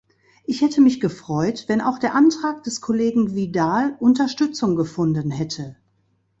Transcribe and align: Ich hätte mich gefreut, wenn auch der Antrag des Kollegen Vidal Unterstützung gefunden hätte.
Ich 0.45 0.61
hätte 0.61 0.81
mich 0.81 0.99
gefreut, 0.99 1.65
wenn 1.67 1.79
auch 1.79 1.99
der 1.99 2.15
Antrag 2.15 2.63
des 2.63 2.81
Kollegen 2.81 3.35
Vidal 3.35 3.97
Unterstützung 3.99 4.75
gefunden 4.75 5.29
hätte. 5.29 5.77